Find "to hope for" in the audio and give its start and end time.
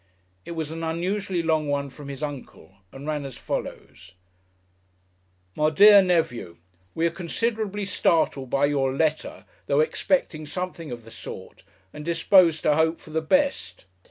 12.63-13.11